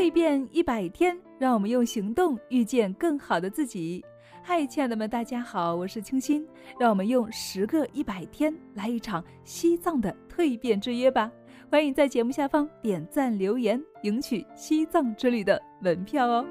[0.00, 4.02] 蜕变一百天，让我们用行动遇见更好的自己。
[4.42, 6.42] 嗨，亲爱的们，大家好，我是清新。
[6.78, 11.30] 让我们用十个一百天来一场西藏的蜕变之约吧！
[11.70, 16.46] 欢迎在节目下方点赞留言，赢取西藏之旅的门票哦。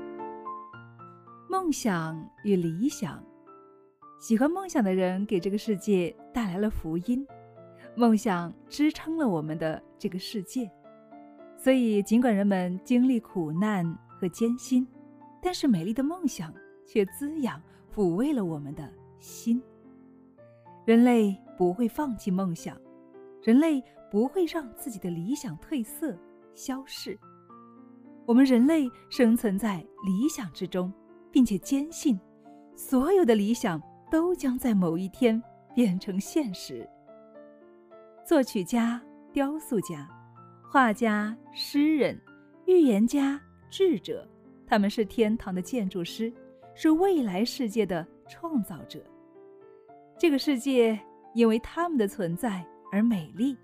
[1.50, 3.20] 梦想与理想，
[4.20, 7.26] 喜欢梦想的人给这个世界带来了福音，
[7.96, 10.70] 梦想支撑了我们的这个世界。
[11.62, 14.88] 所以，尽管人们经历苦难和艰辛，
[15.42, 16.54] 但是美丽的梦想
[16.88, 17.62] 却滋养、
[17.94, 19.62] 抚慰了我们的心。
[20.86, 22.78] 人类不会放弃梦想，
[23.44, 26.18] 人类不会让自己的理想褪色、
[26.56, 27.20] 消逝。
[28.26, 30.94] 我们人类生存在理想之中，
[31.30, 32.18] 并且坚信，
[32.74, 35.44] 所有的理想都将在某一天
[35.76, 36.88] 变成现实。
[38.26, 39.02] 作曲家、
[39.34, 40.10] 雕塑家。
[40.72, 42.16] 画家、诗人、
[42.68, 43.42] 预言家、
[43.72, 44.24] 智者，
[44.68, 46.32] 他们是天堂的建筑师，
[46.76, 49.04] 是未来世界的创造者。
[50.16, 51.00] 这个世界
[51.34, 53.58] 因为他们的存在而美丽，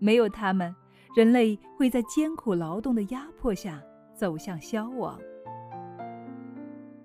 [0.00, 0.74] 没有他们，
[1.14, 3.80] 人类会在艰苦劳动的压迫下
[4.12, 5.16] 走向消亡。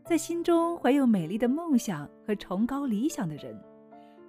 [0.03, 3.55] 在心中怀有美丽的梦想和崇高理想的人，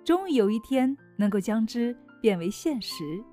[0.05, 3.25] 终于有一天能够将之变为现实。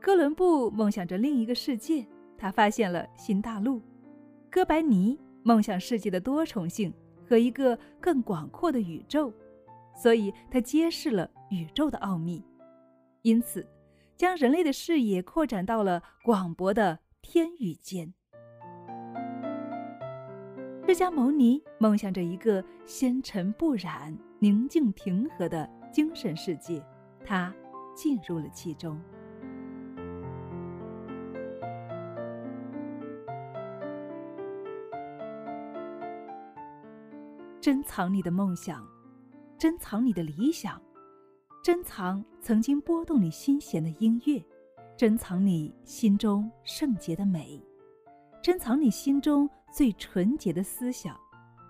[0.00, 2.06] 哥伦布梦想着另一个世界，
[2.38, 3.80] 他发现了新大陆；
[4.50, 6.92] 哥白尼梦想世界的多重性
[7.28, 9.32] 和一个更广阔的宇宙，
[9.94, 12.42] 所以他揭示了宇宙的奥秘，
[13.22, 13.66] 因此
[14.16, 18.12] 将人类的视野扩展到了广博的天宇间。
[20.88, 26.80] 释迦牟尼梦想着一个纤尘不染、宁静平和的精神世界，
[27.24, 27.52] 他
[27.92, 28.96] 进入了其中。
[37.60, 38.86] 珍藏你的梦想，
[39.58, 40.80] 珍藏你的理想，
[41.64, 44.44] 珍藏曾经拨动你心弦的音乐，
[44.96, 47.60] 珍藏你心中圣洁的美，
[48.40, 51.18] 珍藏你心中最纯洁的思想，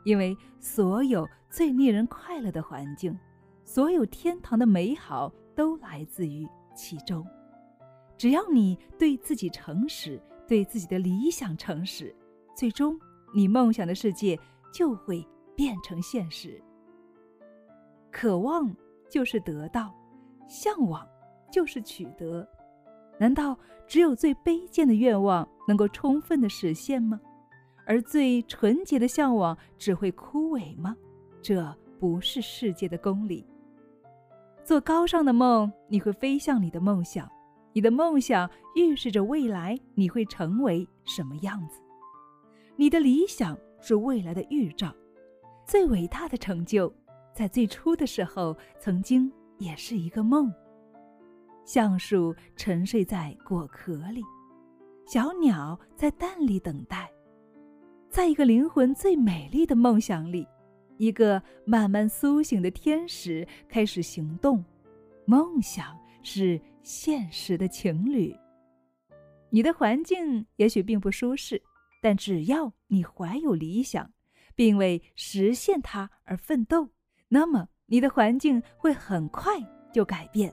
[0.05, 3.19] 因为所有最令人快乐的环境，
[3.65, 7.27] 所有天堂的美好都来自于其中。
[8.19, 12.15] 只要你对自己诚实，对自己的理想诚实，
[12.55, 12.99] 最终
[13.35, 14.39] 你梦想的世界
[14.73, 15.27] 就会。
[15.57, 16.63] 变成现实。
[18.13, 18.75] 渴望
[19.11, 19.95] 就是得到，
[20.47, 21.07] 向往
[21.51, 22.47] 就是取得。
[23.19, 27.21] 难道只有最卑贱的愿望能够充分的实现吗？
[27.87, 30.97] 而最纯洁的向往只会枯萎吗？
[31.41, 33.47] 这不是世界的公理。
[34.65, 37.31] 做高尚的梦，你会飞向你的梦想。
[37.73, 41.81] 你的梦想预示着未来你会成为什么样子。
[42.75, 44.93] 你的理想是未来的预兆。
[45.67, 46.93] 最伟大的成就，
[47.35, 50.53] 在最初的时候，曾经也是一个梦。
[51.65, 54.23] 橡树沉睡在果壳里，
[55.09, 57.11] 小鸟在蛋里等待。
[58.09, 60.47] 在一个灵魂最美丽的梦想里，
[60.99, 64.65] 一个慢慢苏醒的天使开始行动。
[65.25, 68.33] 梦想是现实的情侣。
[69.51, 71.61] 你的环境也许并不舒适，
[72.01, 74.09] 但只要你怀有理想。
[74.57, 76.89] 并为实现它而奋斗，
[77.29, 79.55] 那么你的环境会很快
[79.93, 80.53] 就改变。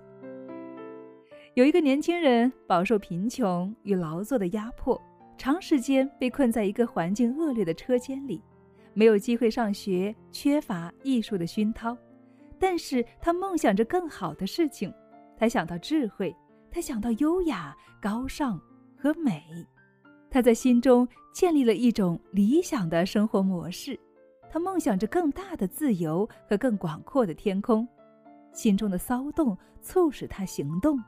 [1.56, 5.02] 有一个年轻人饱受贫穷与劳作的压迫，
[5.38, 8.44] 长时间被困在一个环境恶劣的车间里，
[8.94, 11.98] 没有机会上学，缺乏艺术的熏陶。
[12.60, 14.94] 但是他梦想着更好的事情，
[15.38, 16.36] 他想到智慧，
[16.72, 18.60] 他想到优雅、高尚
[18.98, 19.44] 和美。
[20.34, 24.00] 他在心中建立了一种理想的生活模式，
[24.50, 27.88] 他梦想着更大的自由和更广阔的天空，
[28.52, 31.00] 心中的骚动促使他行动。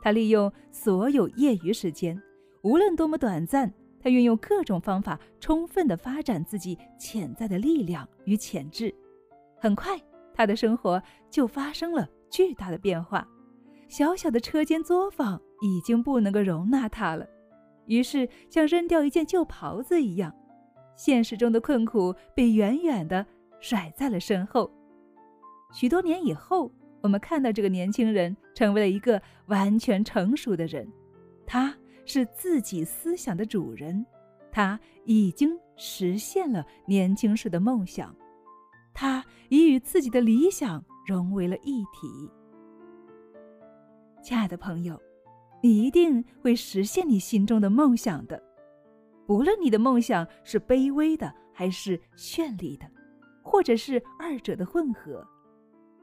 [0.00, 2.18] 他利用所有业余时间，
[2.62, 8.94] 无论多么短暂，他运用各种方法，充分地发展自己潜在的力量与潜质。
[9.58, 10.00] 很快，
[10.32, 13.28] 他的生活就发生了巨大的变化。
[13.88, 17.26] 小小的车间作坊已经不能够容纳他了。
[17.90, 20.32] 于是，像扔掉一件旧袍子一样，
[20.94, 23.26] 现实中的困苦被远远的
[23.58, 24.70] 甩在了身后。
[25.72, 26.70] 许多年以后，
[27.00, 30.88] 我们看到这个年轻人成为了一个完全成熟的人，
[31.44, 31.76] 他
[32.06, 34.06] 是自己思想的主人，
[34.52, 38.14] 他已经实现了年轻时的梦想，
[38.94, 42.30] 他已与自己的理想融为了一体。
[44.22, 44.96] 亲爱的朋友。
[45.62, 48.42] 你一定会实现你心中的梦想的，
[49.26, 52.90] 不论你的梦想是卑微的还是绚丽的，
[53.42, 55.26] 或者是二者的混合，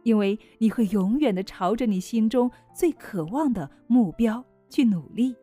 [0.04, 5.36] 因为你会永远的朝着你心中最渴望的目标去努力，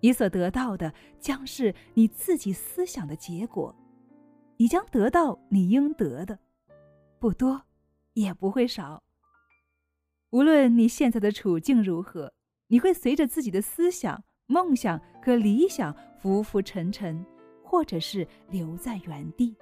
[0.00, 3.74] 你所得到的将是你自己思想的结果，
[4.56, 6.38] 你将得到你应得的，
[7.18, 7.60] 不多，
[8.14, 9.02] 也不会少。
[10.30, 12.32] 无论你现在的处境如何，
[12.68, 14.22] 你会随着自己的思想。
[14.48, 17.26] 梦想和理想浮浮沉沉，
[17.64, 19.56] 或者是留在原地，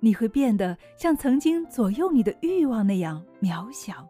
[0.00, 4.04] 你会变得像曾经左右你的欲望那样渺小，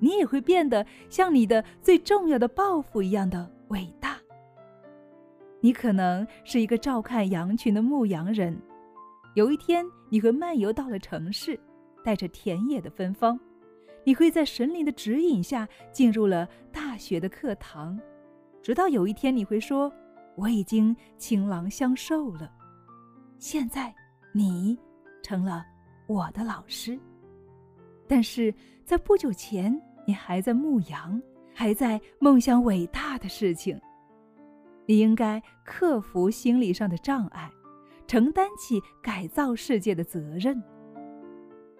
[0.00, 4.18] 你也会变得像你的最重要的抱负一样的伟大。
[5.60, 8.60] 你可能是一个照看羊群的牧羊人，
[9.34, 11.56] 有一天你会漫游到了城市，
[12.02, 13.38] 带着田野的芬芳，
[14.04, 17.98] 你会在神灵的指引下进入了大学的课堂。
[18.62, 19.92] 直到有一天，你会说
[20.36, 22.50] ：“我已经倾囊相授了。”
[23.38, 23.94] 现在，
[24.32, 24.78] 你
[25.22, 25.64] 成了
[26.06, 26.98] 我的老师。
[28.06, 28.54] 但是
[28.84, 31.20] 在不久前，你还在牧羊，
[31.54, 33.80] 还在梦想伟大的事情。
[34.86, 37.50] 你应该克服心理上的障碍，
[38.06, 40.60] 承担起改造世界的责任。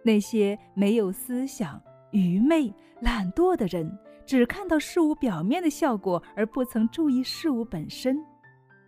[0.05, 1.81] 那些没有思想、
[2.13, 3.99] 愚昧、懒惰的人。
[4.25, 8.25] 只看到事物表面的效果，而不曾注意事物本身。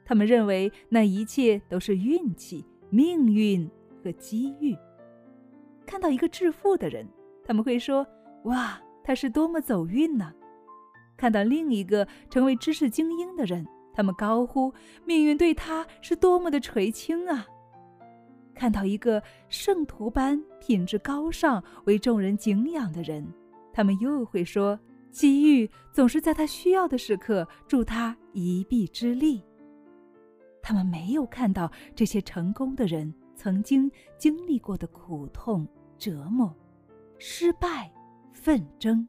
[0.04, 3.68] 他们认为那一切都是运气、命运
[4.02, 4.76] 和机遇。
[5.84, 7.06] 看到一个致富的人，
[7.44, 8.06] 他们会说
[8.46, 10.32] ：“哇，他是多么走运呐！”
[11.18, 14.72] 看到另一个成为知识精英的人，他们高呼
[15.04, 17.44] ：“命运对他是多么的垂青啊！”
[18.54, 23.26] 看到一个圣徒般品质高尚、为众人敬仰的人，
[23.72, 24.78] 他们又会说。
[25.10, 29.40] 机遇总是在他需要的时刻助他一臂之力。
[30.60, 35.64] 他们没有看到这些成功的人曾经经历过的苦痛、
[35.96, 36.52] 折磨、
[37.16, 37.88] 失败、
[38.32, 39.06] 纷争，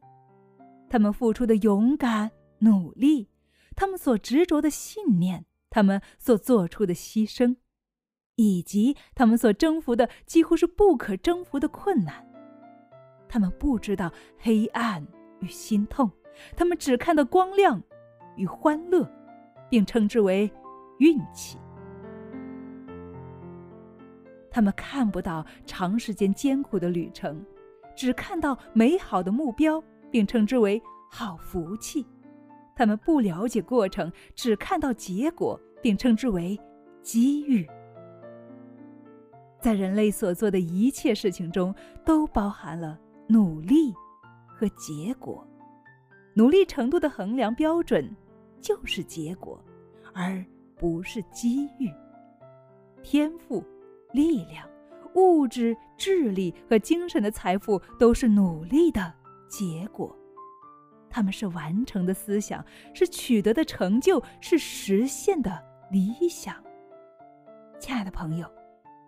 [0.87, 3.27] 他们付出的勇敢、努力，
[3.75, 7.55] 他们所执着的信念，他们所做出的牺牲，
[8.35, 12.25] 以及他们所征服的几乎是不可征服的困难。
[13.27, 15.05] 他们不知道黑暗。
[15.41, 16.09] 与心痛，
[16.55, 17.83] 他们只看到光亮
[18.37, 19.07] 与欢乐，
[19.69, 20.49] 并称之为
[20.99, 21.57] 运气。
[24.49, 27.45] 他们看不到长时间艰苦的旅程，
[27.97, 32.07] 只看到美好的目标，并称之为好福气。
[32.77, 36.57] 他们不了解过程，只看到结果，并称之为
[37.03, 37.69] 机遇。
[39.65, 41.73] 在人类所做的一切事情中，
[42.05, 43.91] 都包含了努力。
[44.45, 45.43] 和结果，
[46.35, 48.15] 努力程度的衡量标准
[48.61, 49.59] 就是结果，
[50.13, 50.45] 而
[50.77, 51.91] 不是机遇。
[53.01, 53.65] 天赋、
[54.13, 54.69] 力量、
[55.15, 59.11] 物质、智力和精神的财富都是努力的
[59.49, 60.15] 结果，
[61.09, 62.63] 他们是完成的思想，
[62.93, 65.59] 是取得的成就，是实现的
[65.89, 66.55] 理想。
[67.79, 68.47] 亲爱的朋友，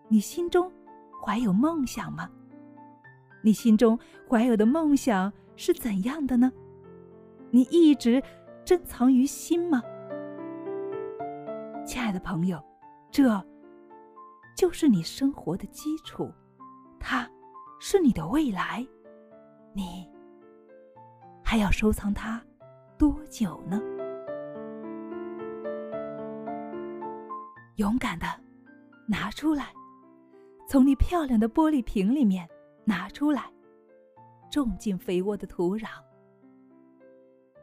[0.09, 0.71] 你心中
[1.21, 2.29] 怀有梦想吗？
[3.43, 3.97] 你心中
[4.29, 6.51] 怀有的梦想是怎样的呢？
[7.51, 8.21] 你一直
[8.63, 9.81] 珍藏于心吗？
[11.85, 12.61] 亲爱的朋友，
[13.11, 13.41] 这
[14.55, 16.31] 就是你生活的基础，
[16.99, 17.29] 它
[17.79, 18.85] 是你的未来，
[19.73, 20.09] 你
[21.43, 22.41] 还要收藏它
[22.97, 23.81] 多久呢？
[27.75, 28.25] 勇敢的
[29.07, 29.67] 拿出来，
[30.67, 32.47] 从你漂亮的玻璃瓶里面。
[32.89, 33.51] 拿出来，
[34.49, 35.89] 种进肥沃的土壤，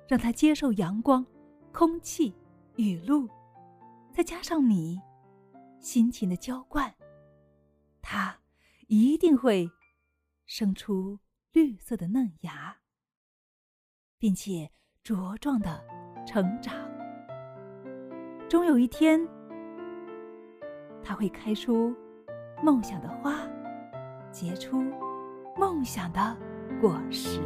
[0.06, 1.25] 让它接受阳光、
[1.73, 2.37] 空气、
[2.76, 3.26] 雨露，
[4.12, 5.00] 再加上你
[5.80, 6.94] 辛勤的浇灌，
[8.02, 8.38] 它
[8.88, 9.66] 一定会
[10.44, 11.18] 生出
[11.52, 12.76] 绿色的嫩芽，
[14.18, 14.70] 并且
[15.02, 15.82] 茁壮的
[16.26, 16.75] 成长。
[18.46, 19.26] 终有一天，
[21.02, 21.96] 它会开出
[22.64, 23.35] 梦想的花，
[24.33, 24.83] 结出。
[25.54, 26.35] 梦想的
[26.80, 27.42] 果实。